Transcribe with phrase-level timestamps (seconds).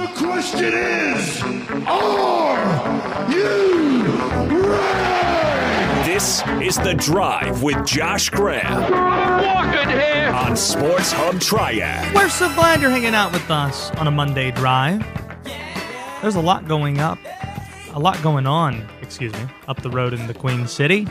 [0.00, 1.42] The question is,
[1.86, 4.06] are you
[4.66, 6.10] ready?
[6.10, 10.32] This is The Drive with Josh Graham Walking here.
[10.34, 12.14] on Sports Hub Triad.
[12.14, 15.06] We're so glad you're hanging out with us on a Monday drive.
[16.22, 17.18] There's a lot going up,
[17.92, 21.06] a lot going on, excuse me, up the road in the Queen City.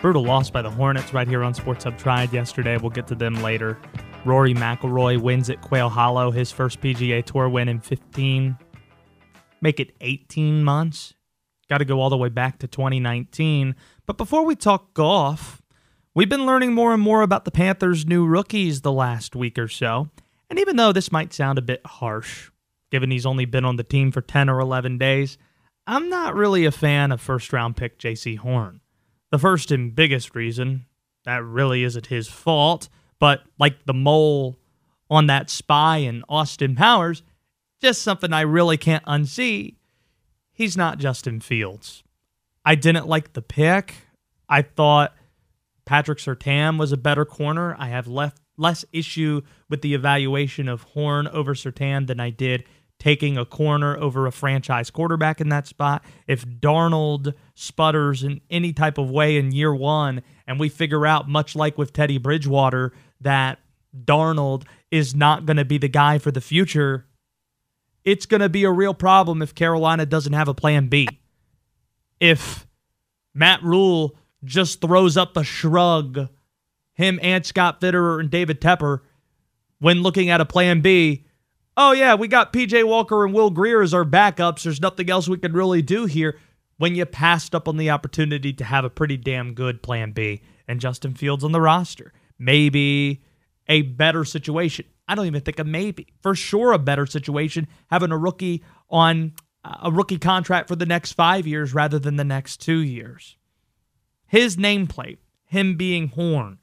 [0.00, 2.76] Brutal loss by the Hornets right here on Sports Hub Triad yesterday.
[2.76, 3.76] We'll get to them later.
[4.24, 8.56] Rory McIlroy wins at Quail Hollow, his first PGA Tour win in 15.
[9.60, 11.14] Make it 18 months.
[11.68, 13.74] Got to go all the way back to 2019.
[14.06, 15.60] But before we talk golf,
[16.14, 19.68] we've been learning more and more about the Panthers' new rookies the last week or
[19.68, 20.08] so.
[20.48, 22.50] And even though this might sound a bit harsh,
[22.90, 25.36] given he's only been on the team for 10 or 11 days,
[25.86, 28.80] I'm not really a fan of first round pick Jaycee Horn.
[29.30, 30.86] The first and biggest reason,
[31.24, 32.88] that really isn't his fault,
[33.24, 34.58] but like the mole
[35.08, 37.22] on that spy in Austin Powers,
[37.80, 39.76] just something I really can't unsee.
[40.52, 42.04] He's not Justin Fields.
[42.66, 43.94] I didn't like the pick.
[44.46, 45.14] I thought
[45.86, 47.74] Patrick Surtain was a better corner.
[47.78, 52.64] I have left less issue with the evaluation of Horn over Surtain than I did
[52.98, 56.04] taking a corner over a franchise quarterback in that spot.
[56.26, 61.28] If Darnold sputters in any type of way in year one, and we figure out,
[61.28, 63.58] much like with Teddy Bridgewater, that
[63.96, 67.06] Darnold is not going to be the guy for the future,
[68.04, 71.08] it's going to be a real problem if Carolina doesn't have a plan B.
[72.20, 72.66] If
[73.34, 76.28] Matt Rhule just throws up a shrug,
[76.92, 79.00] him and Scott Fitterer and David Tepper,
[79.78, 81.24] when looking at a plan B,
[81.76, 84.62] oh yeah, we got PJ Walker and Will Grier as our backups.
[84.62, 86.38] There's nothing else we can really do here.
[86.76, 90.42] When you passed up on the opportunity to have a pretty damn good plan B
[90.66, 93.22] and Justin Fields on the roster, maybe
[93.68, 94.86] a better situation.
[95.06, 96.08] I don't even think a maybe.
[96.22, 99.32] For sure, a better situation having a rookie on
[99.64, 103.36] a rookie contract for the next five years rather than the next two years.
[104.26, 106.58] His nameplate, him being Horn,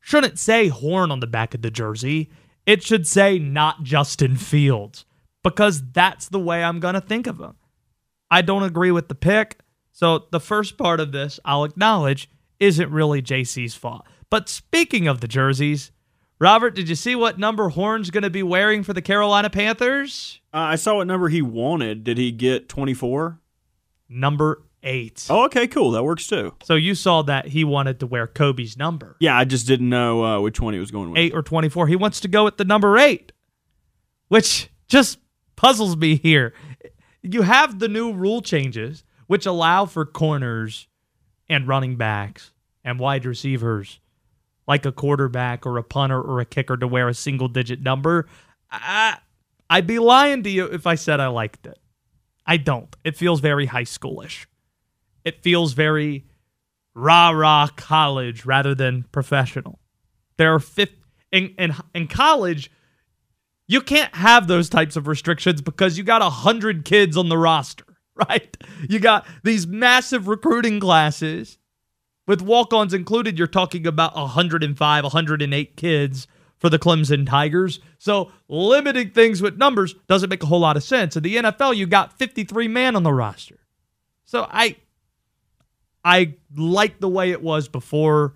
[0.00, 2.30] shouldn't say Horn on the back of the jersey.
[2.66, 5.04] It should say not Justin Fields
[5.42, 7.54] because that's the way I'm going to think of him.
[8.30, 9.58] I don't agree with the pick.
[9.92, 14.06] So the first part of this, I'll acknowledge, isn't really Jaycee's fault.
[14.30, 15.90] But speaking of the jerseys,
[16.38, 20.40] Robert, did you see what number Horn's going to be wearing for the Carolina Panthers?
[20.52, 22.04] Uh, I saw what number he wanted.
[22.04, 23.38] Did he get 24?
[24.08, 25.26] Number eight.
[25.30, 25.92] Oh, okay, cool.
[25.92, 26.54] That works too.
[26.62, 29.16] So you saw that he wanted to wear Kobe's number.
[29.20, 31.18] Yeah, I just didn't know uh, which one he was going with.
[31.18, 31.86] Eight or 24.
[31.86, 33.32] He wants to go with the number eight,
[34.28, 35.18] which just
[35.56, 36.52] puzzles me here.
[37.22, 40.88] You have the new rule changes, which allow for corners
[41.48, 42.52] and running backs
[42.84, 44.00] and wide receivers,
[44.66, 48.26] like a quarterback or a punter or a kicker, to wear a single digit number.
[48.70, 49.18] I,
[49.68, 51.78] I'd be lying to you if I said I liked it.
[52.46, 52.94] I don't.
[53.04, 54.46] It feels very high schoolish.
[55.24, 56.26] It feels very
[56.94, 59.80] rah rah college rather than professional.
[60.36, 60.94] There are fifth
[61.32, 62.70] in, in in college.
[63.66, 67.38] You can't have those types of restrictions because you got a hundred kids on the
[67.38, 67.86] roster,
[68.28, 68.56] right?
[68.88, 71.58] You got these massive recruiting classes
[72.26, 73.38] with walk-ons included.
[73.38, 76.26] You're talking about 105, 108 kids
[76.58, 77.80] for the Clemson Tigers.
[77.98, 81.16] So limiting things with numbers doesn't make a whole lot of sense.
[81.16, 83.58] In the NFL, you got 53 man on the roster.
[84.24, 84.76] So I
[86.04, 88.34] I like the way it was before.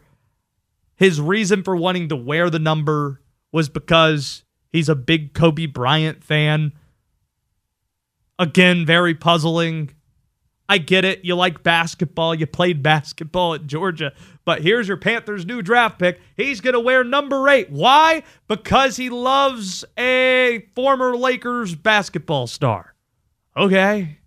[0.96, 3.20] His reason for wanting to wear the number
[3.52, 6.72] was because he's a big Kobe Bryant fan.
[8.38, 9.90] Again, very puzzling.
[10.68, 11.24] I get it.
[11.24, 12.34] You like basketball.
[12.34, 14.12] You played basketball at Georgia.
[14.44, 16.20] But here's your Panthers' new draft pick.
[16.36, 17.70] He's going to wear number eight.
[17.70, 18.22] Why?
[18.48, 22.94] Because he loves a former Lakers basketball star.
[23.56, 24.18] Okay.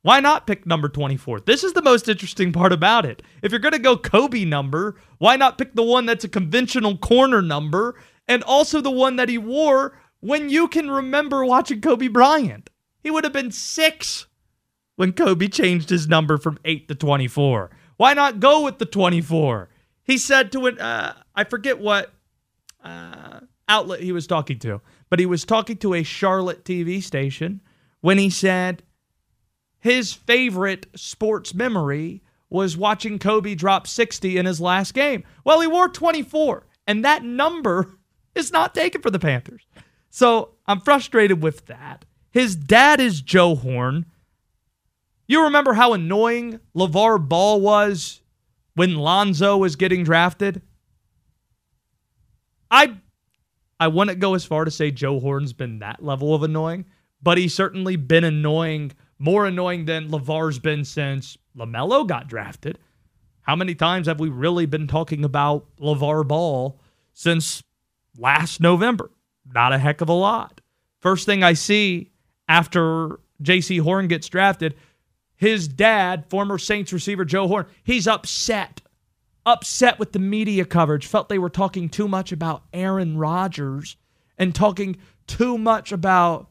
[0.00, 1.40] Why not pick number 24?
[1.40, 3.22] This is the most interesting part about it.
[3.42, 6.96] If you're going to go Kobe number, why not pick the one that's a conventional
[6.96, 7.94] corner number
[8.26, 12.68] and also the one that he wore when you can remember watching Kobe Bryant?
[13.04, 14.26] He would have been six
[15.02, 17.70] when Kobe changed his number from 8 to 24.
[17.96, 19.68] Why not go with the 24?
[20.04, 22.12] He said to an, uh, I forget what
[22.84, 27.60] uh, outlet he was talking to, but he was talking to a Charlotte TV station
[28.00, 28.84] when he said
[29.80, 35.24] his favorite sports memory was watching Kobe drop 60 in his last game.
[35.42, 37.96] Well, he wore 24, and that number
[38.36, 39.66] is not taken for the Panthers.
[40.10, 42.04] So I'm frustrated with that.
[42.30, 44.06] His dad is Joe Horn.
[45.32, 48.20] You remember how annoying LeVar Ball was
[48.74, 50.60] when Lonzo was getting drafted?
[52.70, 52.98] I
[53.80, 56.84] I wouldn't go as far to say Joe Horn's been that level of annoying,
[57.22, 62.78] but he's certainly been annoying, more annoying than LeVar's been since LaMelo got drafted.
[63.40, 66.78] How many times have we really been talking about LeVar Ball
[67.14, 67.62] since
[68.18, 69.10] last November?
[69.46, 70.60] Not a heck of a lot.
[71.00, 72.10] First thing I see
[72.48, 74.74] after Jaycee Horn gets drafted,
[75.42, 78.80] his dad, former Saints receiver Joe Horn, he's upset.
[79.44, 83.96] Upset with the media coverage, felt they were talking too much about Aaron Rodgers
[84.38, 86.48] and talking too much about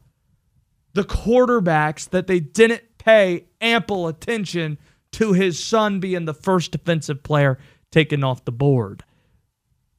[0.92, 4.76] the quarterbacks that they didn't pay ample attention
[5.12, 7.58] to his son being the first defensive player
[7.90, 9.04] taken off the board.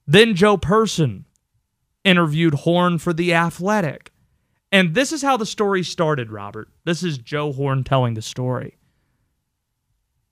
[0.06, 1.26] Then Joe Person
[2.04, 4.12] interviewed Horn for The Athletic.
[4.72, 6.70] And this is how the story started, Robert.
[6.86, 8.78] This is Joe Horn telling the story.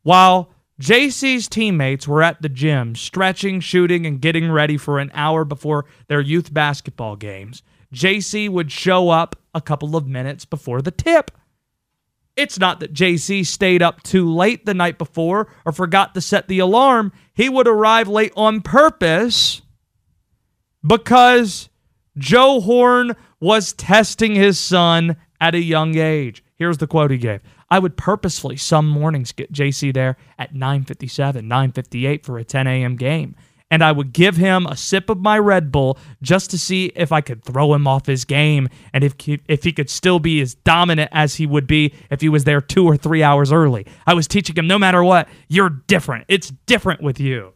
[0.03, 5.45] While Jaycee's teammates were at the gym stretching, shooting, and getting ready for an hour
[5.45, 7.61] before their youth basketball games,
[7.93, 11.31] Jaycee would show up a couple of minutes before the tip.
[12.35, 16.47] It's not that Jaycee stayed up too late the night before or forgot to set
[16.47, 17.11] the alarm.
[17.33, 19.61] He would arrive late on purpose
[20.85, 21.69] because
[22.17, 26.43] Joe Horn was testing his son at a young age.
[26.55, 27.41] Here's the quote he gave.
[27.71, 32.95] I would purposefully some mornings get Jaycee there at 9:57, 9:58 for a 10 a.m.
[32.97, 33.35] game
[33.71, 37.13] and I would give him a sip of my Red Bull just to see if
[37.13, 40.41] I could throw him off his game and if he, if he could still be
[40.41, 43.87] as dominant as he would be if he was there 2 or 3 hours early.
[44.05, 46.25] I was teaching him no matter what, you're different.
[46.27, 47.53] It's different with you.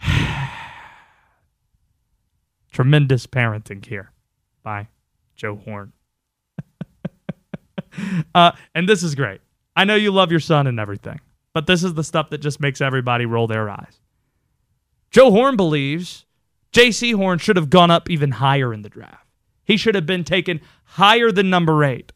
[2.72, 4.12] Tremendous parenting here
[4.62, 4.86] by
[5.34, 5.92] Joe Horn.
[8.34, 9.40] uh, and this is great.
[9.76, 11.20] I know you love your son and everything,
[11.52, 14.00] but this is the stuff that just makes everybody roll their eyes.
[15.10, 16.26] Joe Horn believes
[16.72, 19.26] Jaycee Horn should have gone up even higher in the draft.
[19.64, 22.12] He should have been taken higher than number eight.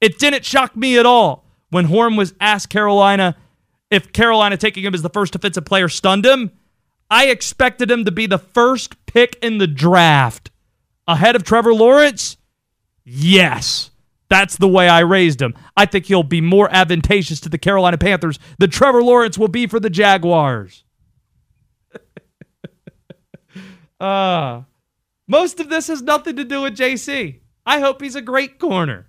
[0.00, 3.36] It didn't shock me at all when Horn was asked Carolina
[3.90, 6.50] if Carolina taking him as the first defensive player stunned him.
[7.10, 10.50] I expected him to be the first pick in the draft.
[11.06, 12.36] Ahead of Trevor Lawrence?
[13.04, 13.90] Yes.
[14.34, 15.54] That's the way I raised him.
[15.76, 19.68] I think he'll be more advantageous to the Carolina Panthers than Trevor Lawrence will be
[19.68, 20.82] for the Jaguars.
[24.00, 24.62] Uh,
[25.28, 27.42] most of this has nothing to do with Jaycee.
[27.64, 29.06] I hope he's a great corner.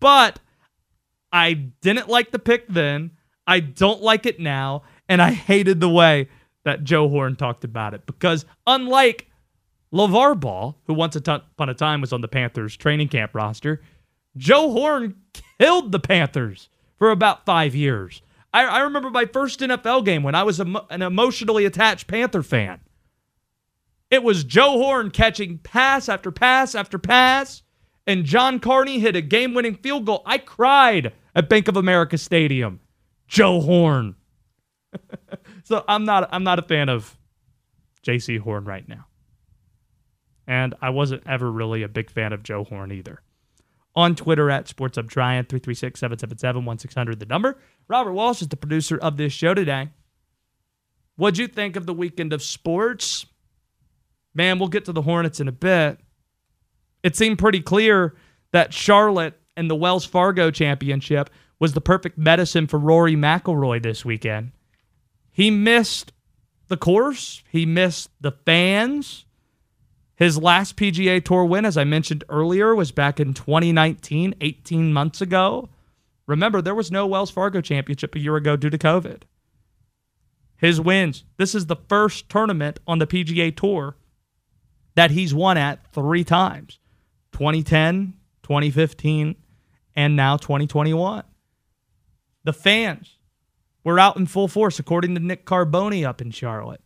[0.00, 0.38] But
[1.32, 3.12] I didn't like the pick then.
[3.46, 4.82] I don't like it now.
[5.08, 6.28] And I hated the way
[6.66, 9.30] that Joe Horn talked about it because, unlike
[9.94, 13.80] LeVar Ball, who once upon a time was on the Panthers training camp roster,
[14.36, 15.16] Joe Horn
[15.58, 16.68] killed the Panthers
[16.98, 18.22] for about five years.
[18.52, 22.42] I, I remember my first NFL game when I was a, an emotionally attached Panther
[22.42, 22.80] fan.
[24.10, 27.62] It was Joe Horn catching pass after pass after pass,
[28.06, 30.22] and John Carney hit a game winning field goal.
[30.24, 32.80] I cried at Bank of America Stadium.
[33.26, 34.14] Joe Horn.
[35.64, 37.18] so I'm not I'm not a fan of
[38.02, 39.06] Jaycee Horn right now.
[40.46, 43.20] And I wasn't ever really a big fan of Joe Horn either.
[43.96, 47.58] On Twitter at SportsHubTriad, 336-777-1600, the number.
[47.88, 49.88] Robert Walsh is the producer of this show today.
[51.16, 53.24] What'd you think of the weekend of sports?
[54.36, 55.98] man, we'll get to the Hornets in a bit.
[57.02, 58.14] It seemed pretty clear
[58.52, 64.04] that Charlotte and the Wells Fargo Championship was the perfect medicine for Rory McIlroy this
[64.04, 64.52] weekend.
[65.32, 66.12] He missed
[66.68, 69.24] the course, he missed the fans.
[70.16, 75.20] His last PGA Tour win, as I mentioned earlier, was back in 2019, 18 months
[75.20, 75.68] ago.
[76.26, 79.22] Remember, there was no Wells Fargo Championship a year ago due to COVID.
[80.56, 81.24] His wins.
[81.36, 83.96] This is the first tournament on the PGA Tour
[84.94, 86.78] that he's won at three times
[87.32, 89.36] 2010, 2015,
[89.94, 91.24] and now 2021.
[92.44, 93.18] The fans
[93.84, 96.80] were out in full force, according to Nick Carboni up in Charlotte.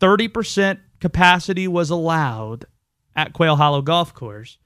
[0.00, 2.66] 30% capacity was allowed
[3.14, 4.58] at Quail Hollow Golf Course.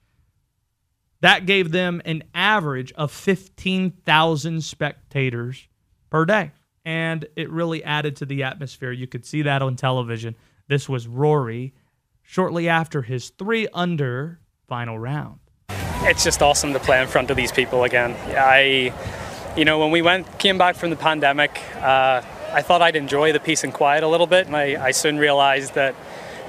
[1.21, 5.67] That gave them an average of 15,000 spectators
[6.09, 6.51] per day.
[6.85, 8.91] And it really added to the atmosphere.
[8.91, 10.35] You could see that on television.
[10.67, 11.73] This was Rory
[12.21, 15.39] shortly after his three under final round.
[16.05, 18.15] It's just awesome to play in front of these people again.
[18.35, 18.93] I,
[19.55, 22.21] you know, when we went came back from the pandemic, uh,
[22.51, 25.17] I thought I'd enjoy the peace and quiet a little bit, and I, I soon
[25.17, 25.95] realized that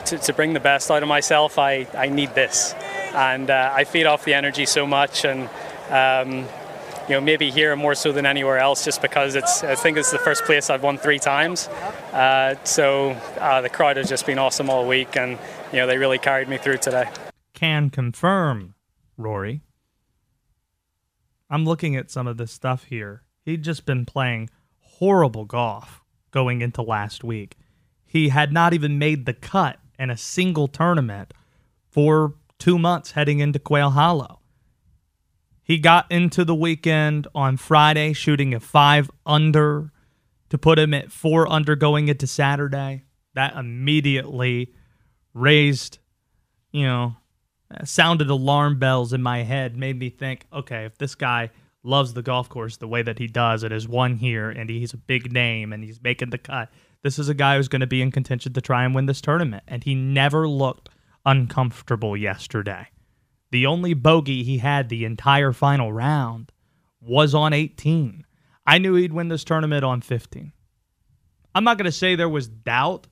[0.07, 2.75] to, to, bring the best out of myself, I, I need this,
[3.15, 5.49] and uh, I feed off the energy so much, and
[5.91, 6.49] um,
[7.09, 9.63] you know, maybe here more so than anywhere else, just because it's.
[9.63, 11.69] I think it's the first place I've won three times.
[12.13, 15.39] Uh, so uh, the crowd has just been awesome all week, and
[15.73, 17.09] you know they really carried me through today.
[17.53, 18.75] Can confirm
[19.17, 19.63] Rory.
[21.51, 23.23] I'm looking at some of this stuff here.
[23.45, 24.49] He'd just been playing
[24.81, 27.57] horrible golf going into last week.
[28.07, 31.33] He had not even made the cut in a single tournament
[31.91, 34.41] for two months heading into Quail Hollow.
[35.63, 39.93] He got into the weekend on Friday shooting a five under
[40.51, 43.05] to put him at four under going into Saturday.
[43.35, 44.75] That immediately
[45.33, 45.99] raised,
[46.71, 47.17] you know,
[47.85, 51.51] sounded alarm bells in my head, made me think, okay, if this guy
[51.83, 54.93] loves the golf course the way that he does, it is one here and he's
[54.93, 56.71] a big name and he's making the cut.
[57.05, 59.21] This is a guy who's going to be in contention to try and win this
[59.21, 59.63] tournament.
[59.69, 60.89] And he never looked
[61.27, 62.89] uncomfortable yesterday.
[63.51, 66.51] The only bogey he had the entire final round
[67.03, 68.25] was on 18.
[68.67, 70.53] I knew he'd win this tournament on 15.
[71.55, 73.07] I'm not going to say there was doubt,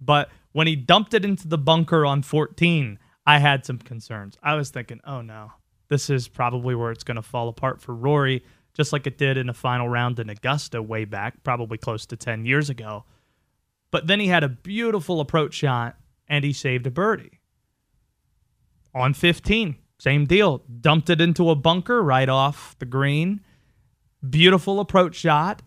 [0.00, 4.38] but when he dumped it into the bunker on 14, I had some concerns.
[4.42, 5.52] I was thinking, oh no,
[5.88, 9.36] this is probably where it's going to fall apart for Rory, just like it did
[9.36, 13.04] in a final round in Augusta way back, probably close to 10 years ago.
[13.94, 15.94] But then he had a beautiful approach shot
[16.26, 17.38] and he saved a birdie.
[18.92, 20.64] On 15, same deal.
[20.80, 23.40] Dumped it into a bunker right off the green.
[24.28, 25.62] Beautiful approach shot.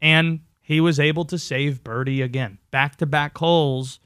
[0.00, 2.60] And he was able to save birdie again.
[2.70, 4.00] Back to back holes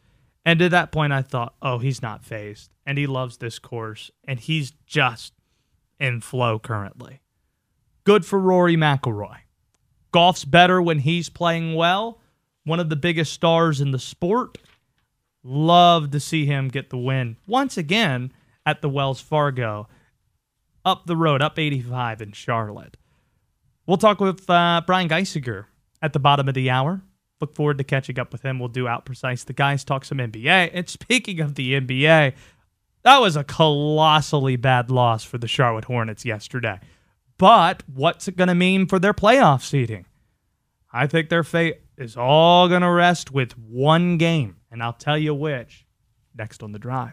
[0.44, 2.72] and at that point, I thought, oh, he's not phased.
[2.84, 4.10] And he loves this course.
[4.26, 5.32] And he's just
[6.00, 7.20] in flow currently.
[8.02, 9.36] Good for Rory McIlroy.
[10.10, 12.18] Golf's better when he's playing well.
[12.64, 14.58] One of the biggest stars in the sport.
[15.42, 18.32] Love to see him get the win once again
[18.64, 19.88] at the Wells Fargo.
[20.84, 22.96] Up the road, up 85 in Charlotte.
[23.86, 25.66] We'll talk with uh, Brian Geisinger
[26.00, 27.02] at the bottom of the hour.
[27.40, 28.60] Look forward to catching up with him.
[28.60, 29.42] We'll do out precise.
[29.42, 30.70] The Geis talk some NBA.
[30.72, 32.34] And speaking of the NBA,
[33.02, 36.78] that was a colossally bad loss for the Charlotte Hornets yesterday.
[37.38, 40.06] But what's it going to mean for their playoff seeding?
[40.92, 45.16] I think their fate is all going to rest with one game, and I'll tell
[45.16, 45.86] you which
[46.36, 47.12] next on the drive.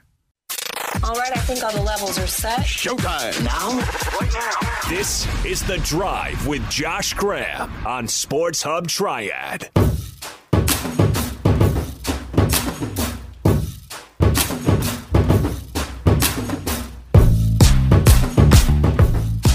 [1.03, 2.61] All right, I think all the levels are set.
[2.61, 3.43] Showtime.
[3.43, 3.77] Now?
[4.19, 4.89] Right now.
[4.89, 9.69] This is The Drive with Josh Graham on Sports Hub Triad.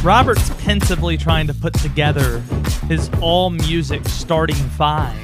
[0.03, 2.43] Robert's pensively trying to put together
[2.89, 5.17] his all music starting five.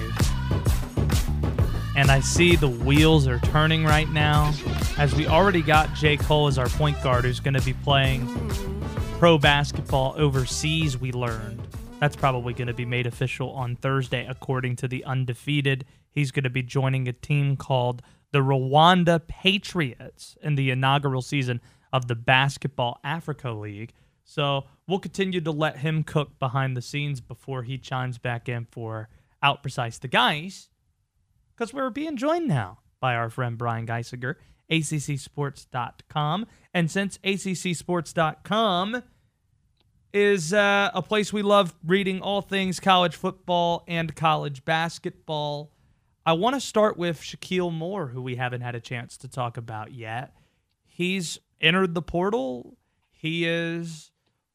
[1.97, 4.55] And I see the wheels are turning right now
[4.97, 6.17] as we already got J.
[6.17, 8.27] Cole as our point guard who's going to be playing
[9.19, 11.61] pro basketball overseas, we learned.
[12.01, 15.85] That's probably going to be made official on Thursday, according to the undefeated.
[16.11, 18.01] He's going to be joining a team called
[18.33, 21.61] the Rwanda Patriots in the inaugural season
[21.93, 23.93] of the Basketball Africa League.
[24.25, 28.67] So we'll continue to let him cook behind the scenes before he chimes back in
[28.71, 29.09] for
[29.43, 30.69] Out Precise the Geis.
[31.55, 34.35] Because we're being joined now by our friend Brian Geisinger,
[34.71, 36.47] ACCSports.com.
[36.75, 39.03] And since ACCSports.com
[40.13, 45.73] is uh, a place we love reading all things college football and college basketball,
[46.27, 49.57] I want to start with Shakeel Moore, who we haven't had a chance to talk
[49.57, 50.35] about yet.
[50.85, 52.77] He's entered the portal.
[53.11, 54.10] He is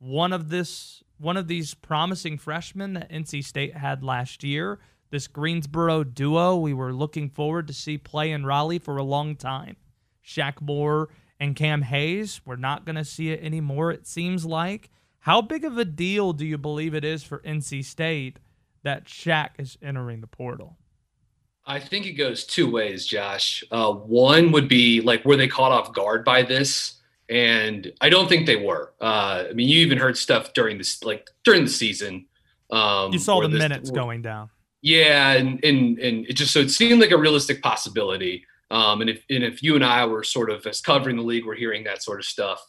[0.05, 4.79] one of this one of these promising freshmen that NC State had last year.
[5.09, 9.35] This Greensboro duo we were looking forward to see play in Raleigh for a long
[9.35, 9.77] time.
[10.25, 11.09] Shaq Moore
[11.39, 12.41] and Cam Hayes.
[12.45, 14.89] We're not going to see it anymore, it seems like.
[15.19, 18.39] How big of a deal do you believe it is for NC State
[18.83, 20.77] that Shaq is entering the portal?
[21.65, 23.63] I think it goes two ways, Josh.
[23.71, 26.95] Uh, one would be like, were they caught off guard by this?
[27.29, 28.93] And I don't think they were.
[29.01, 32.25] Uh, I mean, you even heard stuff during this, like during the season.
[32.71, 34.49] Um, you saw the this, minutes where, going down.
[34.81, 38.45] Yeah, and and and it just so it seemed like a realistic possibility.
[38.71, 41.45] Um, and if and if you and I were sort of as covering the league,
[41.45, 42.61] we're hearing that sort of stuff.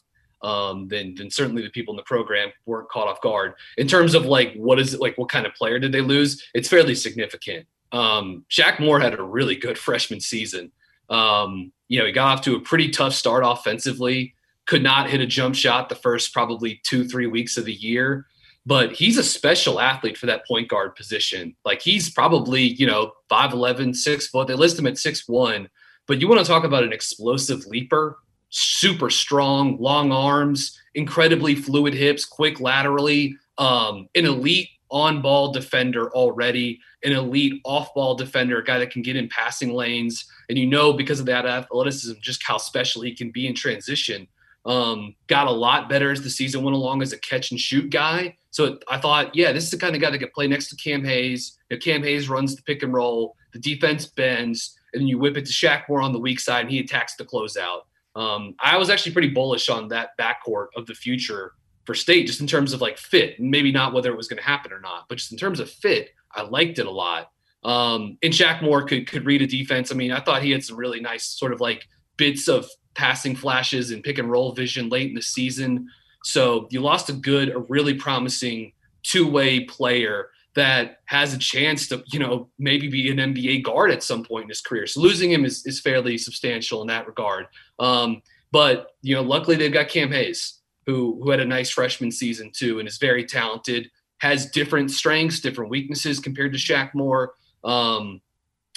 [0.43, 4.15] Um, then then certainly the people in the program weren't caught off guard in terms
[4.15, 6.43] of like what is it like what kind of player did they lose?
[6.55, 7.67] It's fairly significant.
[7.93, 10.73] Um, Shaq Moore had a really good freshman season.
[11.09, 14.35] Um, you know, he got off to a pretty tough start offensively
[14.67, 18.27] could not hit a jump shot the first probably two, three weeks of the year.
[18.67, 21.55] But he's a special athlete for that point guard position.
[21.65, 24.49] Like he's probably, you know, 5'11, 6 foot.
[24.49, 25.69] They list him at six one.
[26.09, 28.19] But you want to talk about an explosive leaper,
[28.51, 36.11] super strong, long arms, incredibly fluid hips, quick laterally, um, an elite on ball defender
[36.13, 40.25] already, an elite off ball defender, a guy that can get in passing lanes.
[40.49, 44.29] And you know, because of that athleticism, just how special he can be in transition.
[44.67, 47.89] Um, got a lot better as the season went along as a catch and shoot
[47.89, 48.37] guy.
[48.51, 50.77] So I thought, yeah, this is the kind of guy that could play next to
[50.77, 51.57] Cam Hayes.
[51.71, 55.19] You know, Cam Hayes runs the pick and roll, the defense bends, and then you
[55.19, 57.83] whip it to Shaq Moore on the weak side, and he attacks the closeout.
[58.17, 61.53] Um, I was actually pretty bullish on that backcourt of the future
[61.85, 64.45] for State, just in terms of like fit, maybe not whether it was going to
[64.45, 67.31] happen or not, but just in terms of fit, I liked it a lot.
[67.63, 69.93] Um, and Shaq Moore could could read a defense.
[69.93, 73.37] I mean, I thought he had some really nice sort of like bits of passing
[73.37, 75.89] flashes and pick and roll vision late in the season.
[76.25, 78.73] So you lost a good, a really promising
[79.03, 83.91] two way player that has a chance to, you know, maybe be an NBA guard
[83.91, 84.87] at some point in his career.
[84.87, 87.47] So losing him is, is fairly substantial in that regard.
[87.79, 92.11] Um, but you know, luckily they've got Cam Hayes, who who had a nice freshman
[92.11, 93.91] season too, and is very talented.
[94.19, 97.35] Has different strengths, different weaknesses compared to Shaq Moore.
[97.65, 98.23] Um,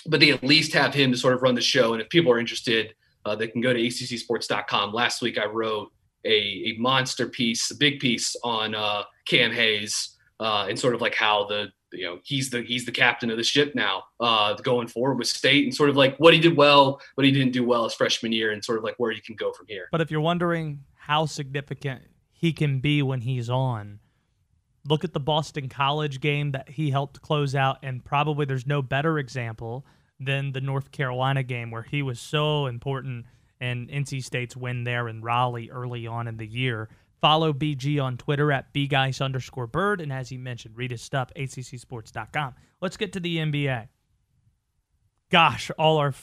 [0.05, 1.93] but they at least have him to sort of run the show.
[1.93, 2.93] And if people are interested,
[3.25, 4.93] uh, they can go to accsports.com.
[4.93, 5.91] Last week I wrote
[6.25, 11.01] a, a monster piece, a big piece on uh, Cam Hayes uh, and sort of
[11.01, 14.53] like how the you know he's the he's the captain of the ship now uh,
[14.55, 17.53] going forward with state and sort of like what he did well, what he didn't
[17.53, 19.87] do well his freshman year, and sort of like where he can go from here.
[19.91, 23.99] But if you're wondering how significant he can be when he's on,
[24.87, 28.81] look at the Boston College game that he helped close out, and probably there's no
[28.81, 29.85] better example
[30.19, 33.25] than the North Carolina game where he was so important
[33.61, 36.89] and NC State's win there in Raleigh early on in the year.
[37.21, 39.99] Follow BG on Twitter at bgeis underscore bird.
[39.99, 42.55] And as he mentioned, read his stuff, accsports.com.
[42.81, 43.89] Let's get to the NBA.
[45.29, 46.13] Gosh, all our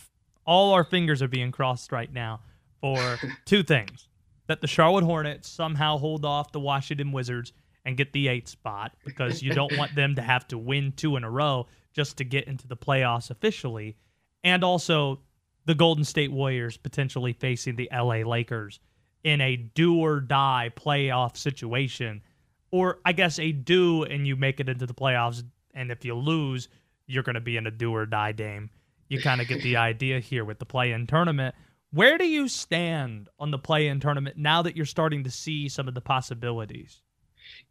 [0.46, 2.40] all our fingers are being crossed right now
[2.80, 4.08] for two things.
[4.46, 7.52] That the Charlotte Hornets somehow hold off the Washington Wizards
[7.84, 11.16] and get the eighth spot because you don't want them to have to win two
[11.16, 13.96] in a row just to get into the playoffs officially.
[14.44, 15.20] And also
[15.64, 18.78] the Golden State Warriors potentially facing the LA Lakers
[19.24, 22.22] in a do or die playoff situation.
[22.70, 25.42] Or I guess a do and you make it into the playoffs.
[25.74, 26.68] And if you lose,
[27.06, 28.70] you're going to be in a do or die game.
[29.08, 31.54] You kind of get the idea here with the play in tournament.
[31.92, 35.68] Where do you stand on the play in tournament now that you're starting to see
[35.70, 37.00] some of the possibilities?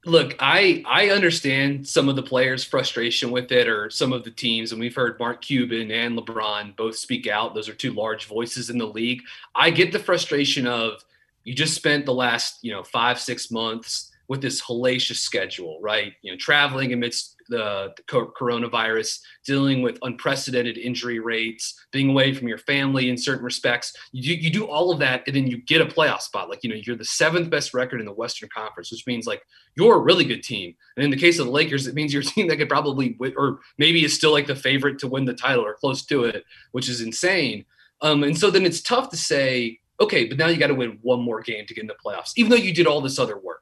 [0.05, 4.31] Look, I I understand some of the players' frustration with it, or some of the
[4.31, 7.55] teams, and we've heard Mark Cuban and LeBron both speak out.
[7.55, 9.21] Those are two large voices in the league.
[9.55, 11.03] I get the frustration of
[11.43, 16.13] you just spent the last you know five six months with this hellacious schedule, right?
[16.21, 22.47] You know, traveling amidst the, the, coronavirus, dealing with unprecedented injury rates, being away from
[22.47, 23.93] your family in certain respects.
[24.11, 26.49] You, you do all of that, and then you get a playoff spot.
[26.49, 29.43] Like, you know, you're the seventh best record in the Western Conference, which means like
[29.75, 30.75] you're a really good team.
[30.95, 33.15] And in the case of the Lakers, it means you're a team that could probably,
[33.19, 36.23] win, or maybe is still like the favorite to win the title or close to
[36.23, 37.65] it, which is insane.
[38.01, 40.99] Um, and so then it's tough to say, okay, but now you got to win
[41.01, 43.37] one more game to get in the playoffs, even though you did all this other
[43.37, 43.54] work.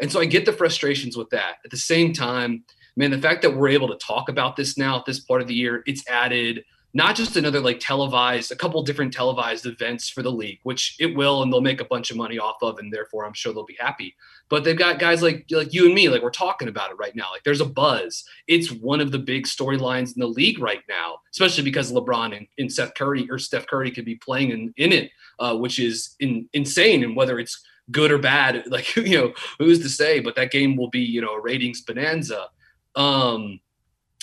[0.00, 1.56] And so I get the frustrations with that.
[1.64, 2.64] At the same time,
[2.96, 5.48] man, the fact that we're able to talk about this now at this part of
[5.48, 10.22] the year, it's added not just another like televised, a couple different televised events for
[10.22, 12.92] the league, which it will, and they'll make a bunch of money off of, and
[12.92, 14.16] therefore I'm sure they'll be happy.
[14.48, 17.14] But they've got guys like like you and me, like we're talking about it right
[17.14, 17.30] now.
[17.30, 18.24] Like there's a buzz.
[18.46, 22.46] It's one of the big storylines in the league right now, especially because LeBron and,
[22.58, 26.16] and Seth Curry or Steph Curry could be playing in, in it, uh, which is
[26.20, 27.04] in, insane.
[27.04, 30.20] And whether it's good or bad, like you know, who's to say?
[30.20, 32.48] But that game will be you know a ratings bonanza.
[32.94, 33.60] Um,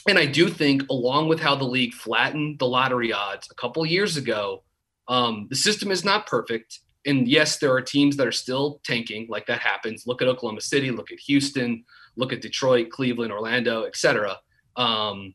[0.07, 3.85] and I do think, along with how the league flattened the lottery odds a couple
[3.85, 4.63] years ago,
[5.07, 6.79] um, the system is not perfect.
[7.07, 10.05] And yes, there are teams that are still tanking, like that happens.
[10.07, 11.83] Look at Oklahoma City, look at Houston,
[12.15, 14.37] look at Detroit, Cleveland, Orlando, etc.
[14.75, 15.33] Um,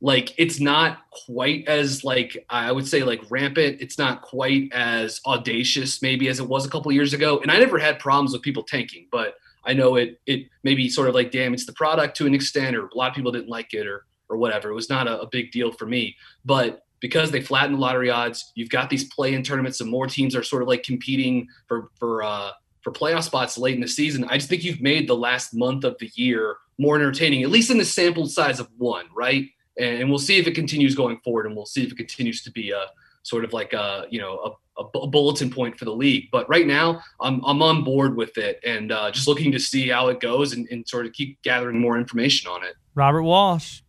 [0.00, 3.80] like it's not quite as like I would say like rampant.
[3.80, 7.40] It's not quite as audacious maybe as it was a couple years ago.
[7.40, 9.34] And I never had problems with people tanking, but
[9.64, 12.86] I know it it maybe sort of like damaged the product to an extent, or
[12.86, 14.70] a lot of people didn't like it, or or whatever.
[14.70, 18.10] It was not a, a big deal for me, but because they flattened the lottery
[18.10, 21.90] odds, you've got these play-in tournaments, and more teams are sort of like competing for
[21.98, 22.50] for uh,
[22.82, 24.24] for playoff spots late in the season.
[24.24, 27.70] I just think you've made the last month of the year more entertaining, at least
[27.70, 29.48] in the sample size of one, right?
[29.78, 32.50] And, we'll see if it continues going forward, and we'll see if it continues to
[32.50, 32.86] be a
[33.22, 36.28] sort of like a you know a, a bulletin point for the league.
[36.32, 39.88] But right now, I'm I'm on board with it, and uh, just looking to see
[39.88, 42.74] how it goes, and, and sort of keep gathering more information on it.
[42.94, 43.82] Robert Walsh,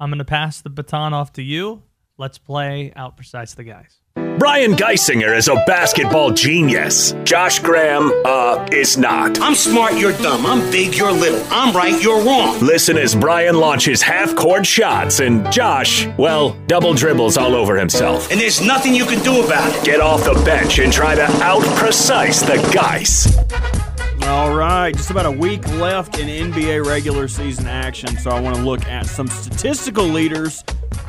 [0.00, 1.82] I'm going to pass the baton off to you.
[2.18, 4.00] Let's play out precise the Geis.
[4.38, 7.12] Brian Geisinger is a basketball genius.
[7.24, 9.40] Josh Graham, uh, is not.
[9.40, 10.44] I'm smart, you're dumb.
[10.44, 11.42] I'm big, you're little.
[11.50, 12.60] I'm right, you're wrong.
[12.60, 18.30] Listen as Brian launches half court shots and Josh, well, double dribbles all over himself.
[18.30, 19.84] And there's nothing you can do about it.
[19.84, 23.26] Get off the bench and try to out precise the Geis.
[24.26, 28.56] All right, just about a week left in NBA regular season action, so I want
[28.56, 30.64] to look at some statistical leaders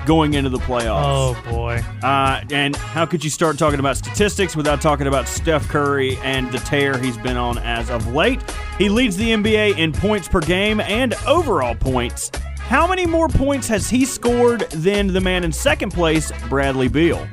[0.05, 1.03] going into the playoffs.
[1.03, 1.81] Oh boy.
[2.03, 6.51] Uh, and how could you start talking about statistics without talking about Steph Curry and
[6.51, 8.39] the tear he's been on as of late?
[8.77, 12.29] He leads the NBA in points per game and overall points.
[12.59, 17.27] How many more points has he scored than the man in second place, Bradley Beal?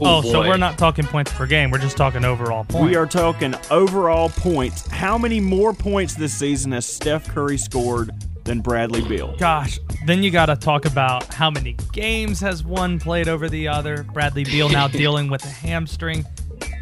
[0.00, 1.70] Oh, oh, so we're not talking points per game.
[1.70, 2.84] We're just talking overall points.
[2.88, 4.86] We are talking overall points.
[4.88, 8.10] How many more points this season has Steph Curry scored
[8.44, 9.36] than Bradley Beal?
[9.36, 13.68] Gosh, then you got to talk about how many games has one played over the
[13.68, 14.02] other.
[14.02, 16.24] Bradley Beal now dealing with a hamstring.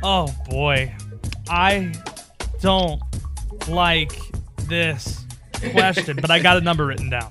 [0.02, 0.94] Oh boy,
[1.48, 1.92] I
[2.60, 3.02] don't
[3.68, 4.18] like
[4.68, 5.24] this
[5.72, 7.30] question, but I got a number written down.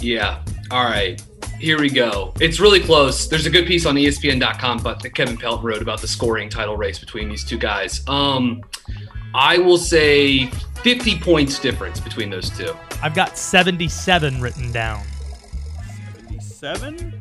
[0.00, 0.42] Yeah.
[0.70, 1.20] All right.
[1.58, 2.32] Here we go.
[2.40, 3.26] It's really close.
[3.28, 6.76] There's a good piece on ESPN.com, but that Kevin Pelt wrote about the scoring title
[6.76, 8.02] race between these two guys.
[8.08, 8.62] Um,
[9.34, 10.46] I will say
[10.82, 12.74] 50 points difference between those two.
[13.02, 15.04] I've got 77 written down.
[16.40, 17.20] 77?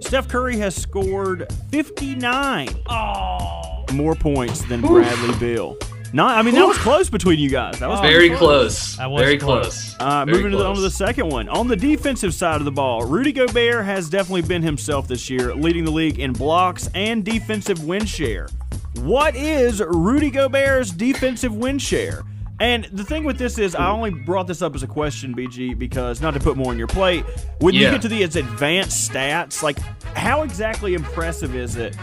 [0.00, 5.76] Steph Curry has scored 59 Oh, more points than Bradley Beal.
[6.16, 7.78] Not, I mean, that was close between you guys.
[7.78, 8.96] That was Very pretty close.
[8.96, 9.92] That was Very close.
[9.92, 9.96] close.
[10.00, 11.46] Uh, Very moving to the, on to the second one.
[11.50, 15.54] On the defensive side of the ball, Rudy Gobert has definitely been himself this year,
[15.54, 18.48] leading the league in blocks and defensive win share.
[19.00, 22.22] What is Rudy Gobert's defensive win share?
[22.60, 25.78] And the thing with this is, I only brought this up as a question, BG,
[25.78, 27.26] because not to put more on your plate.
[27.58, 29.78] When you get to the advanced stats, like
[30.14, 31.94] how exactly impressive is it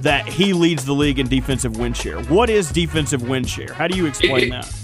[0.00, 2.20] that he leads the league in defensive win share?
[2.24, 3.72] What is defensive win share?
[3.72, 4.74] How do you explain It- that?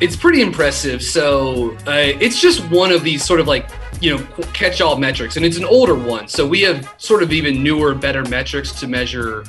[0.00, 1.02] It's pretty impressive.
[1.02, 3.68] So uh, it's just one of these sort of like
[4.00, 6.26] you know catch-all metrics, and it's an older one.
[6.26, 9.44] So we have sort of even newer, better metrics to measure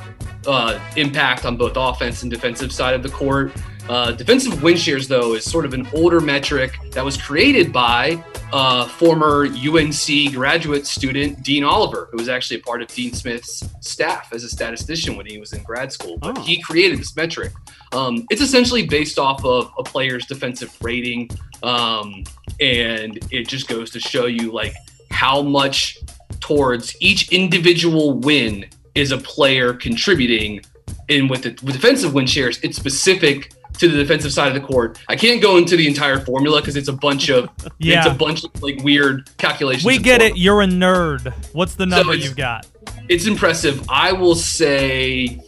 [0.45, 3.53] uh, impact on both offense and defensive side of the court.
[3.87, 8.23] Uh, defensive win shares, though, is sort of an older metric that was created by
[8.51, 13.63] uh, former UNC graduate student Dean Oliver, who was actually a part of Dean Smith's
[13.81, 16.17] staff as a statistician when he was in grad school.
[16.17, 16.41] But Oh.
[16.41, 17.51] he created this metric.
[17.91, 21.29] Um, it's essentially based off of a player's defensive rating,
[21.61, 22.23] um,
[22.59, 24.73] and it just goes to show you like
[25.11, 25.99] how much
[26.39, 30.61] towards each individual win is a player contributing.
[31.07, 34.65] And with the with defensive win shares, it's specific to the defensive side of the
[34.67, 34.99] court.
[35.07, 38.43] I can't go into the entire formula because it's a bunch of it's a bunch
[38.43, 39.85] of like weird calculations.
[39.85, 40.37] we get it.
[40.37, 41.33] You're a nerd.
[41.53, 42.67] What's the number it's- you've got?
[43.09, 43.85] It's impressive.
[43.89, 45.39] I will say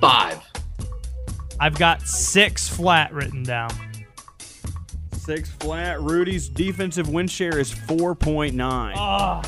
[0.00, 0.38] five.
[1.58, 3.70] I've got six flat written down.
[5.12, 6.00] Six flat.
[6.00, 8.92] Rudy's defensive win share is 4.9.
[8.94, 9.42] Oh, ah,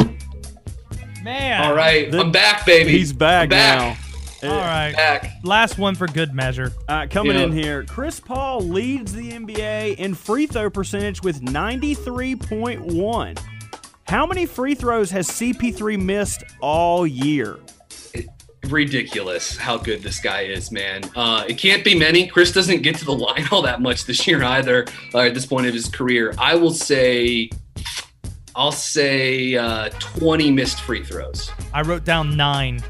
[1.22, 1.62] man.
[1.62, 2.90] All right, The- I'm back, baby.
[2.92, 3.78] He's back, I'm back.
[3.98, 4.11] now.
[4.42, 4.92] All right.
[4.94, 5.36] Back.
[5.44, 6.72] Last one for good measure.
[6.88, 7.44] Uh, coming Yeah.
[7.44, 13.38] in here, Chris Paul leads the NBA in free throw percentage with 93.1.
[14.08, 17.58] How many free throws has CP3 missed all year?
[18.68, 21.02] ridiculous how good this guy is, man.
[21.16, 22.28] Uh, it can't be many.
[22.28, 24.86] Chris doesn't get to the line all that much this year either.
[25.12, 27.50] Uh, at this point of his career, I will say,
[28.54, 31.50] I'll say uh, 20 missed free throws.
[31.74, 32.80] I wrote down nine.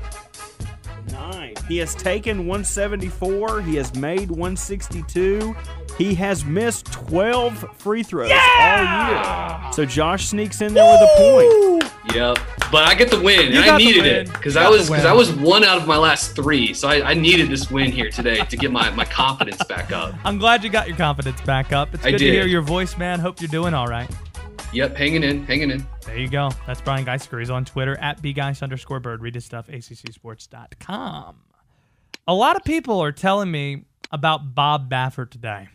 [1.13, 1.55] Nine.
[1.69, 3.63] He has taken 174.
[3.63, 5.55] He has made 162.
[5.99, 9.73] He has missed 12 free throws all year.
[9.73, 11.93] So Josh sneaks in there with a point.
[12.15, 12.39] Yep.
[12.73, 14.13] But I get the win, and You I got the needed win.
[14.27, 15.05] it because I was because.
[15.05, 18.11] I was one out of my last three, so I, I needed this win here
[18.11, 20.15] today to get my, my confidence back up.
[20.25, 21.95] I'm glad you got your confidence back up.
[21.95, 23.21] It's I good to hear your voice, man.
[23.21, 24.11] Hope you're doing all right.
[24.73, 25.87] Yep, hanging in, hanging in.
[26.07, 26.51] There you go.
[26.67, 27.39] That's Brian Geisinger.
[27.39, 29.21] He's on Twitter at bgeis underscore bird.
[29.21, 31.37] Read his stuff, accsports.com.
[32.27, 35.69] A lot of people are telling me about Bob Baffert today.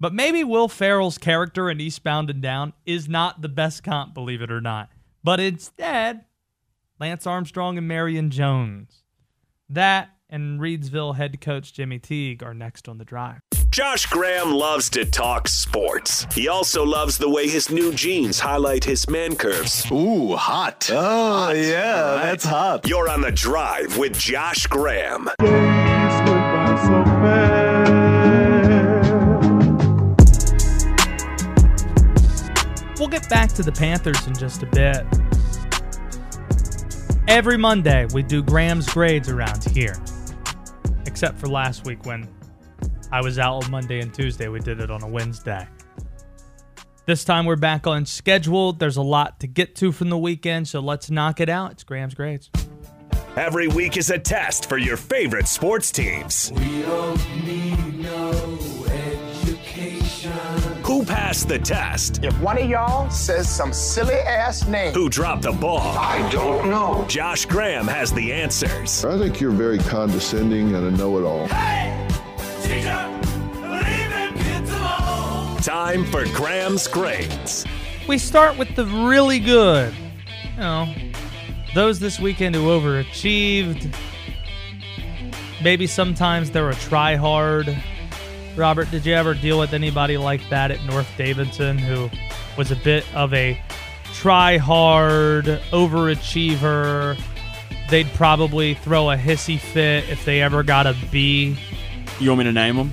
[0.00, 4.42] But maybe Will Ferrell's character in Eastbound and Down is not the best comp, believe
[4.42, 4.90] it or not.
[5.22, 6.24] But instead,
[6.98, 9.02] Lance Armstrong and Marion Jones.
[9.68, 13.38] That and Reidsville head coach Jimmy Teague are next on the drive.
[13.70, 16.26] Josh Graham loves to talk sports.
[16.34, 19.86] He also loves the way his new jeans highlight his man curves.
[19.92, 20.90] Ooh, hot.
[20.92, 22.88] Oh, yeah, that's hot.
[22.88, 25.30] You're on the drive with Josh Graham.
[32.98, 35.06] We'll get back to the Panthers in just a bit.
[37.28, 39.96] Every Monday, we do Graham's grades around here.
[41.14, 42.26] Except for last week when
[43.12, 44.48] I was out on Monday and Tuesday.
[44.48, 45.64] We did it on a Wednesday.
[47.06, 48.72] This time we're back on schedule.
[48.72, 51.70] There's a lot to get to from the weekend, so let's knock it out.
[51.70, 52.50] It's Graham's grades.
[53.36, 56.50] Every week is a test for your favorite sports teams.
[61.04, 62.24] Who passed the test?
[62.24, 65.98] If one of y'all says some silly ass name, Who dropped the ball?
[65.98, 67.04] I don't know.
[67.08, 69.04] Josh Graham has the answers.
[69.04, 71.46] I think you're very condescending and a know it all.
[71.48, 72.08] Hey,
[72.62, 73.20] teacher,
[75.60, 77.66] Time for Graham's grades.
[78.08, 79.92] We start with the really good.
[80.54, 80.94] You know,
[81.74, 83.94] those this weekend who overachieved.
[85.62, 87.76] Maybe sometimes they're a try hard.
[88.56, 92.08] Robert, did you ever deal with anybody like that at North Davidson who
[92.56, 93.60] was a bit of a
[94.12, 97.18] try hard, overachiever?
[97.90, 101.56] They'd probably throw a hissy fit if they ever got a B.
[102.20, 102.92] You want me to name them?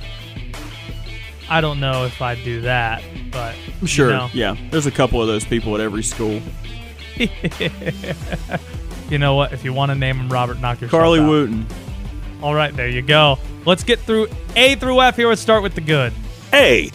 [1.50, 4.10] I don't know if I'd do that, but I'm sure.
[4.10, 4.30] You know.
[4.34, 6.42] Yeah, there's a couple of those people at every school.
[9.12, 9.52] You know what?
[9.52, 11.28] If you want to name them, Robert, knock yourself Carly out.
[11.28, 11.68] Wooten.
[12.42, 13.38] All right, there you go.
[13.66, 15.30] Let's get through A through F here.
[15.30, 16.14] Let's start with the good.
[16.54, 16.92] A.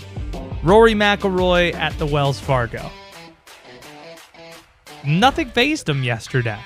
[0.62, 2.90] Rory McIlroy at the Wells Fargo.
[5.04, 6.58] Nothing phased him yesterday.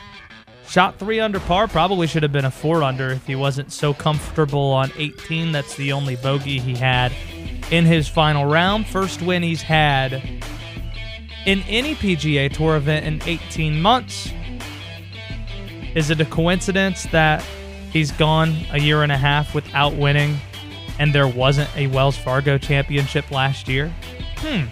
[0.67, 1.69] Shot three under par.
[1.69, 5.53] Probably should have been a four under if he wasn't so comfortable on 18.
[5.53, 7.13] That's the only bogey he had
[7.71, 8.87] in his final round.
[8.87, 10.15] First win he's had
[11.45, 14.33] in any PGA Tour event in 18 months.
[15.95, 17.45] Is it a coincidence that
[17.93, 20.37] he's gone a year and a half without winning
[21.01, 23.93] and there wasn't a Wells Fargo championship last year?
[24.37, 24.67] Hmm.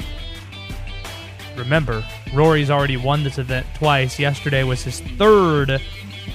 [1.59, 2.05] Remember,
[2.35, 4.19] Rory's already won this event twice.
[4.19, 5.81] Yesterday was his third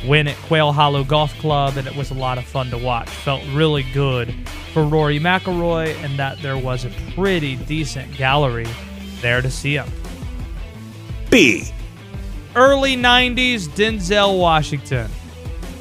[0.07, 3.07] win at Quail Hollow Golf Club, and it was a lot of fun to watch.
[3.07, 4.33] Felt really good
[4.73, 8.67] for Rory McIlroy, and that there was a pretty decent gallery
[9.21, 9.89] there to see him.
[11.29, 11.67] B.
[12.55, 15.09] Early 90s Denzel Washington.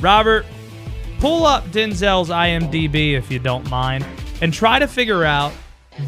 [0.02, 0.44] Robert,
[1.22, 4.04] pull up Denzel's IMDb if you don't mind,
[4.40, 5.52] and try to figure out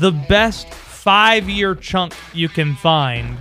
[0.00, 3.38] the best five year chunk you can find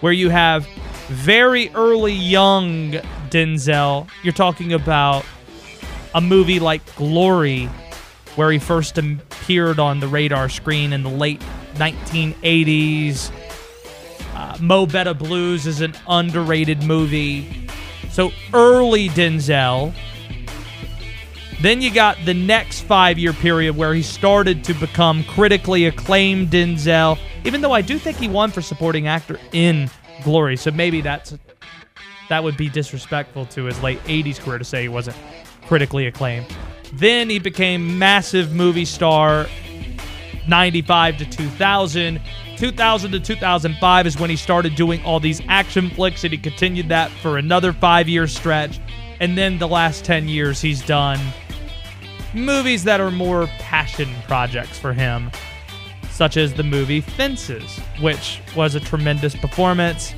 [0.00, 0.64] where you have
[1.08, 2.92] very early young
[3.30, 4.08] Denzel.
[4.22, 5.26] You're talking about
[6.14, 7.64] a movie like Glory,
[8.36, 11.40] where he first appeared on the radar screen in the late
[11.74, 13.32] 1980s.
[14.36, 17.68] Uh, Mo Better Blues is an underrated movie.
[18.12, 19.92] So early Denzel.
[21.60, 26.48] Then you got the next five year period where he started to become critically acclaimed
[26.48, 29.90] Denzel, even though I do think he won for supporting actor in
[30.22, 30.56] Glory.
[30.56, 31.36] So maybe that's
[32.28, 35.16] that would be disrespectful to his late 80s career to say he wasn't
[35.66, 36.46] critically acclaimed.
[36.92, 39.48] Then he became massive movie star
[40.46, 42.20] 95 to 2000.
[42.56, 46.88] 2000 to 2005 is when he started doing all these action flicks, and he continued
[46.88, 48.80] that for another five year stretch.
[49.20, 51.18] And then the last 10 years, he's done
[52.38, 55.30] movies that are more passion projects for him,
[56.10, 60.14] such as the movie Fences, which was a tremendous performance.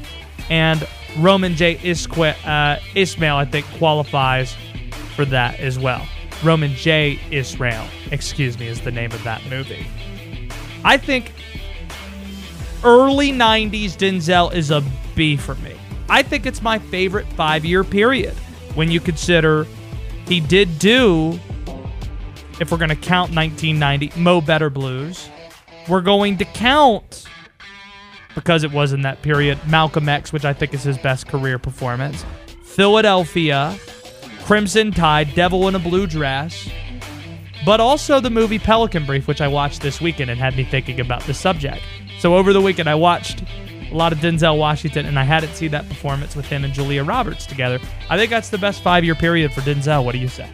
[0.48, 0.86] And
[1.18, 1.76] Roman J.
[1.76, 4.56] Uh, Ismail, I think, qualifies
[5.14, 6.06] for that as well.
[6.42, 7.18] Roman J.
[7.30, 9.86] Israel, excuse me, is the name of that movie.
[10.84, 11.32] I think
[12.82, 14.82] early 90s Denzel is a
[15.14, 15.74] B for me.
[16.08, 18.34] I think it's my favorite five year period
[18.74, 19.66] when you consider
[20.26, 21.38] he did do,
[22.60, 25.28] if we're going to count 1990, Mo Better Blues.
[25.88, 27.24] We're going to count,
[28.34, 31.58] because it was in that period, Malcolm X, which I think is his best career
[31.58, 32.24] performance,
[32.62, 33.76] Philadelphia,
[34.44, 36.68] Crimson Tide, Devil in a Blue Dress,
[37.64, 41.00] but also the movie Pelican Brief, which I watched this weekend and had me thinking
[41.00, 41.82] about the subject.
[42.18, 43.42] So over the weekend, I watched
[43.90, 47.04] a lot of Denzel Washington, and I hadn't seen that performance with him and Julia
[47.04, 47.80] Roberts together.
[48.08, 50.04] I think that's the best five year period for Denzel.
[50.04, 50.48] What do you say?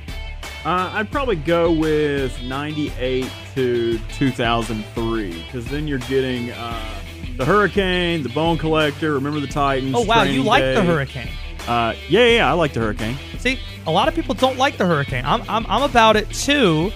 [0.66, 7.00] Uh, I'd probably go with 98 to 2003 because then you're getting uh,
[7.36, 9.94] the Hurricane, the Bone Collector, Remember the Titans.
[9.94, 11.28] Oh, wow, you like the Hurricane.
[11.68, 13.16] Uh, yeah, yeah, yeah, I like the Hurricane.
[13.38, 15.24] See, a lot of people don't like the Hurricane.
[15.24, 16.90] I'm, I'm, I'm about it too,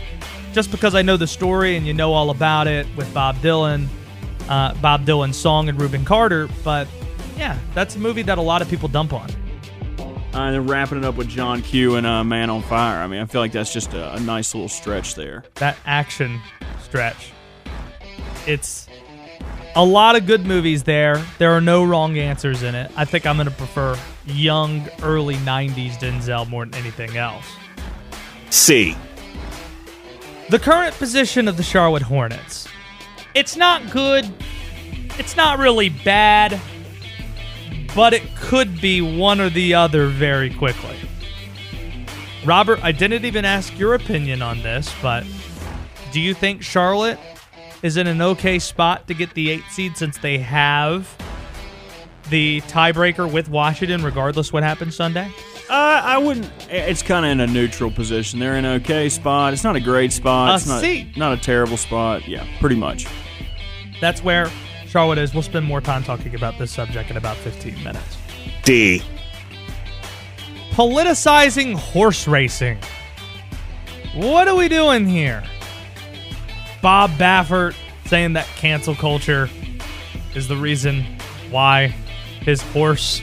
[0.53, 3.87] just because I know the story and you know all about it with Bob Dylan,
[4.49, 6.49] uh, Bob Dylan's song and Rubin Carter.
[6.65, 6.89] But
[7.39, 9.31] yeah, that's a movie that a lot of people dump on.
[10.33, 13.03] Uh, and then wrapping it up with John Q and uh, Man on Fire.
[13.03, 15.43] I mean, I feel like that's just a, a nice little stretch there.
[15.57, 16.41] That action
[16.83, 17.33] stretch,
[18.47, 18.87] it's
[19.77, 21.25] A lot of good movies there.
[21.39, 22.91] There are no wrong answers in it.
[22.97, 27.47] I think I'm going to prefer young, early 90s Denzel more than anything else.
[28.51, 28.97] C.
[30.49, 32.67] The current position of the Charlotte Hornets.
[33.35, 34.29] It's not good.
[35.19, 36.61] It's not really bad.
[37.95, 40.97] But it could be one or the other very quickly.
[42.45, 45.25] Robert, I didn't even ask your opinion on this, but
[46.13, 47.19] do you think Charlotte
[47.83, 51.09] is in an okay spot to get the eight seed since they have
[52.31, 55.31] the tiebreaker with Washington, regardless what happens Sunday?
[55.69, 56.51] Uh, I wouldn't.
[56.69, 58.41] It's kind of in a neutral position.
[58.41, 59.53] They're in an okay spot.
[59.53, 60.53] It's not a great spot.
[60.53, 62.27] A it's not, not a terrible spot.
[62.27, 63.07] Yeah, pretty much.
[64.01, 64.51] That's where
[64.91, 65.33] Charlotte is.
[65.33, 68.19] We'll spend more time talking about this subject in about 15 minutes.
[68.65, 69.01] D.
[70.73, 72.77] Politicizing horse racing.
[74.15, 75.45] What are we doing here?
[76.83, 77.77] Bob Baffert
[78.07, 79.49] saying that cancel culture
[80.35, 81.05] is the reason
[81.51, 81.95] why
[82.41, 83.23] his horse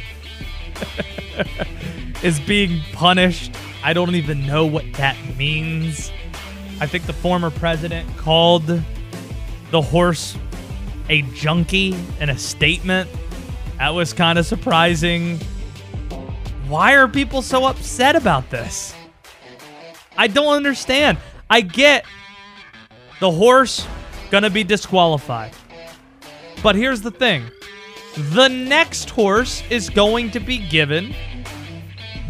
[2.24, 3.54] is being punished.
[3.84, 6.14] I don't even know what that means.
[6.80, 8.82] I think the former president called
[9.72, 10.38] the horse
[11.10, 13.10] a junkie in a statement.
[13.78, 15.40] That was kind of surprising.
[16.68, 18.94] Why are people so upset about this?
[20.18, 21.18] I don't understand.
[21.50, 22.06] I get
[23.20, 23.88] the horse
[24.32, 25.54] gonna be disqualified.
[26.64, 27.50] But here's the thing.
[28.16, 31.14] The next horse is going to be given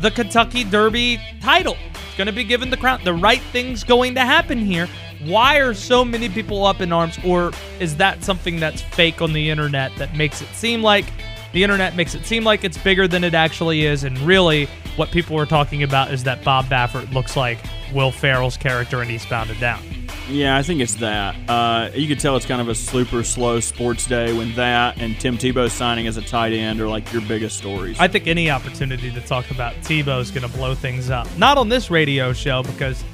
[0.01, 1.77] the Kentucky Derby title.
[2.07, 2.99] It's going to be given the crown.
[3.03, 4.89] The right thing's going to happen here.
[5.23, 7.17] Why are so many people up in arms?
[7.25, 11.05] Or is that something that's fake on the internet that makes it seem like
[11.53, 14.03] the internet makes it seem like it's bigger than it actually is?
[14.03, 17.57] And really, what people are talking about is that Bob Baffert looks like
[17.93, 19.81] Will Ferrell's character in Eastbound and Down.
[20.29, 21.35] Yeah, I think it's that.
[21.49, 25.17] Uh, you could tell it's kind of a super slow sports day when that and
[25.21, 27.97] Tim Tebow signing as a tight end are like your biggest stories.
[27.97, 31.27] I think any opportunity to talk about Tebow is going to blow things up.
[31.37, 33.05] Not on this radio show because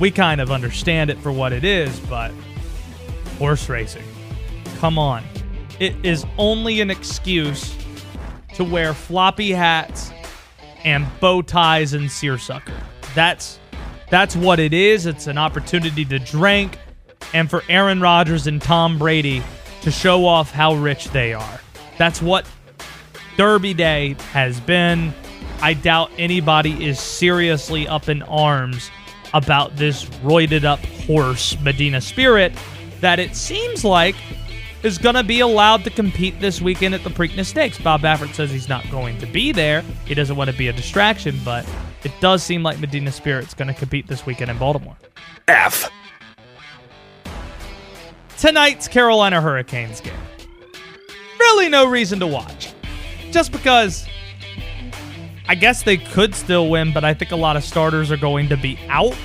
[0.00, 2.32] we kind of understand it for what it is, but
[3.38, 4.04] horse racing.
[4.78, 5.22] Come on.
[5.78, 7.76] It is only an excuse
[8.54, 10.10] to wear floppy hats
[10.84, 12.74] and bow ties and seersucker.
[13.14, 13.58] That's
[14.08, 15.06] that's what it is.
[15.06, 16.78] It's an opportunity to drink
[17.32, 19.42] and for Aaron Rodgers and Tom Brady
[19.82, 21.60] to show off how rich they are.
[21.96, 22.46] That's what
[23.36, 25.14] Derby Day has been.
[25.62, 28.90] I doubt anybody is seriously up in arms
[29.34, 32.52] about this roided up horse, Medina Spirit,
[33.00, 34.16] that it seems like
[34.82, 37.78] is going to be allowed to compete this weekend at the Preakness Stakes.
[37.78, 39.82] Bob Baffert says he's not going to be there.
[40.06, 41.68] He doesn't want to be a distraction, but
[42.02, 44.96] it does seem like Medina Spirit's going to compete this weekend in Baltimore.
[45.48, 45.90] F.
[48.38, 50.14] Tonight's Carolina Hurricanes game.
[51.38, 52.72] Really no reason to watch.
[53.30, 54.06] Just because
[55.50, 58.48] I guess they could still win, but I think a lot of starters are going
[58.50, 59.18] to be out.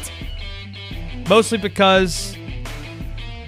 [1.29, 2.35] Mostly because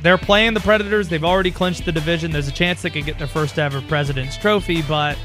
[0.03, 1.09] they're playing the Predators.
[1.09, 2.29] They've already clinched the division.
[2.29, 5.17] There's a chance they could get their first ever President's Trophy, but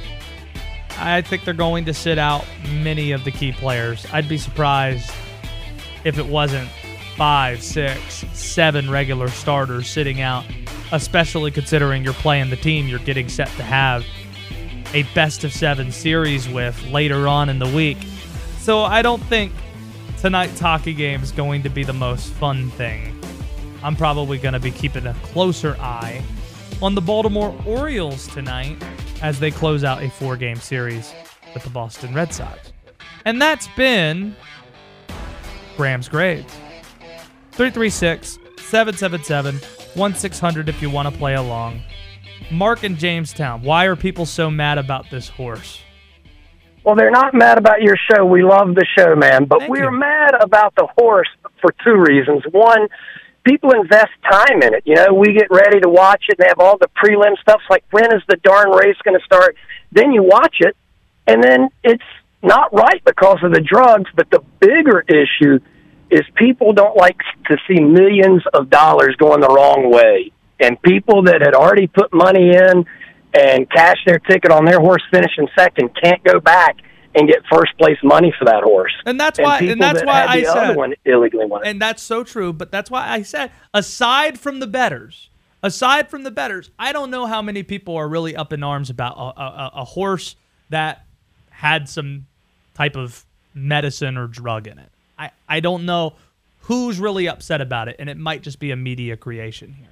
[0.97, 4.07] I think they're going to sit out many of the key players.
[4.15, 5.13] I'd be surprised
[6.05, 6.71] if it wasn't
[7.19, 10.47] five, six, seven regular starters sitting out,
[10.91, 14.07] especially considering you're playing the team you're getting set to have
[14.95, 17.99] a best of seven series with later on in the week.
[18.59, 19.53] So I don't think
[20.19, 23.19] tonight's hockey game is going to be the most fun thing.
[23.83, 26.23] I'm probably going to be keeping a closer eye
[26.81, 28.83] on the Baltimore Orioles tonight
[29.23, 31.13] as they close out a four game series
[31.55, 32.73] with the Boston Red Sox.
[33.25, 34.37] And that's been
[35.77, 36.53] Graham's Grades.
[37.53, 39.57] 336 777
[39.95, 41.83] 1600 if you want to play along.
[42.51, 45.81] Mark in Jamestown, why are people so mad about this horse?
[46.85, 48.25] Well, they're not mad about your show.
[48.25, 49.45] We love the show, man.
[49.45, 51.29] But we're mad about the horse
[51.61, 52.43] for two reasons.
[52.51, 52.89] One,
[53.45, 54.83] people invest time in it.
[54.85, 56.39] You know, we get ready to watch it.
[56.39, 57.61] And they have all the prelim stuff.
[57.61, 59.57] It's like, when is the darn race going to start?
[59.93, 60.77] Then you watch it,
[61.27, 62.03] and then it's
[62.43, 64.11] not right because of the drugs.
[64.17, 65.61] But the bigger issue
[66.11, 70.33] is people don't like to see millions of dollars going the wrong way.
[70.63, 72.85] And people that had already put money in
[73.35, 76.77] and cashed their ticket on their horse finishing second can't go back
[77.15, 78.93] and get first place money for that horse.
[79.05, 79.59] And that's why.
[79.59, 80.57] And that's that why I the said.
[80.57, 81.67] other one illegally won.
[81.67, 82.53] And that's so true.
[82.53, 85.29] But that's why I said, aside from the betters,
[85.63, 88.89] aside from the betters, I don't know how many people are really up in arms
[88.89, 90.37] about a, a, a horse
[90.71, 91.05] that
[91.51, 92.27] had some
[92.75, 93.25] type of
[93.55, 94.91] medicine or drug in it.
[95.19, 96.15] I, I don't know
[96.63, 99.89] who's really upset about it, and it might just be a media creation here.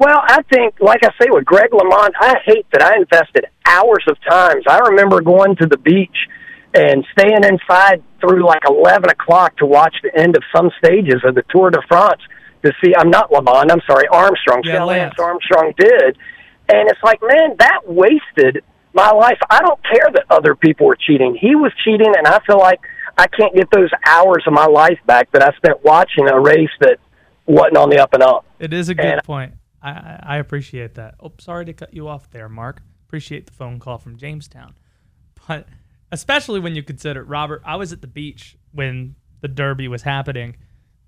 [0.00, 4.02] Well, I think, like I say, with Greg LeMond, I hate that I invested hours
[4.08, 4.64] of times.
[4.66, 6.16] I remember going to the beach
[6.72, 11.34] and staying inside through like 11 o'clock to watch the end of some stages of
[11.34, 12.22] the Tour de France
[12.64, 15.18] to see, I'm not LeMond, I'm sorry, Armstrong, Yeah, Lance.
[15.18, 16.16] Lance Armstrong did.
[16.72, 19.38] And it's like, man, that wasted my life.
[19.50, 21.36] I don't care that other people were cheating.
[21.38, 22.80] He was cheating, and I feel like
[23.18, 26.70] I can't get those hours of my life back that I spent watching a race
[26.80, 26.96] that
[27.46, 28.46] wasn't on the up and up.
[28.58, 29.52] It is a good And- point.
[29.82, 31.14] I, I appreciate that.
[31.20, 32.82] Oh, sorry to cut you off there, Mark.
[33.06, 34.74] Appreciate the phone call from Jamestown.
[35.46, 35.66] But
[36.12, 40.56] especially when you consider, Robert, I was at the beach when the Derby was happening.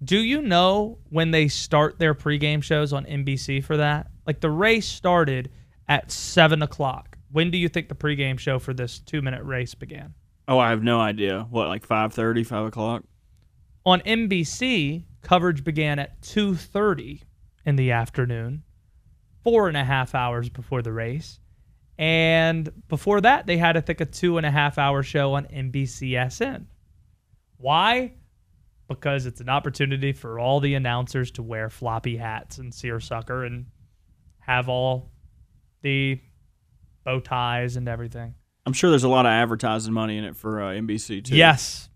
[0.03, 4.09] Do you know when they start their pregame shows on NBC for that?
[4.27, 5.51] Like the race started
[5.89, 7.19] at 7 o'clock.
[7.31, 10.15] When do you think the pregame show for this two minute race began?
[10.49, 11.47] Oh, I have no idea.
[11.51, 13.05] What, like 5.30, 5 o'clock?
[13.87, 17.23] On NBC, coverage began at 2.30
[17.65, 18.63] in the afternoon,
[19.43, 21.39] four and a half hours before the race.
[21.99, 25.45] And before that, they had, I think, a two and a half hour show on
[25.45, 26.67] NBCSN.
[27.59, 28.15] Why?
[28.89, 33.67] Because it's an opportunity for all the announcers to wear floppy hats and seersucker and
[34.41, 35.13] have all
[35.83, 36.21] the
[37.05, 38.35] bow ties and everything.
[38.67, 41.37] I'm sure there's a lot of advertising money in it for uh, NBC, too.
[41.37, 41.89] Yes,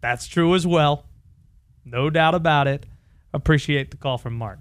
[0.00, 1.06] that's true as well.
[1.84, 2.86] No doubt about it.
[3.32, 4.60] Appreciate the call from Mark.